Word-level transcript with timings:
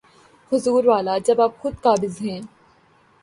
حضور 0.51 0.85
والا، 0.85 1.17
جب 1.17 1.41
آپ 1.41 1.61
خود 1.61 1.73
قابض 1.81 2.21
ہیں۔ 2.21 2.41